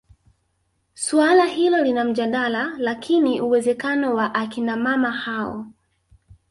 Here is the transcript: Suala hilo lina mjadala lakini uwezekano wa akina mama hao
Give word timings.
Suala 0.93 1.45
hilo 1.45 1.83
lina 1.83 2.03
mjadala 2.03 2.73
lakini 2.77 3.41
uwezekano 3.41 4.15
wa 4.15 4.35
akina 4.35 4.77
mama 4.77 5.11
hao 5.11 5.65